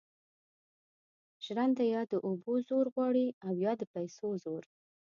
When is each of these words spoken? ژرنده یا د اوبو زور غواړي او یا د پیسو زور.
ژرنده 1.45 1.83
یا 1.93 2.01
د 2.11 2.13
اوبو 2.27 2.53
زور 2.67 2.85
غواړي 2.95 3.27
او 3.45 3.53
یا 3.65 3.73
د 3.81 3.83
پیسو 3.93 4.27
زور. 4.43 4.63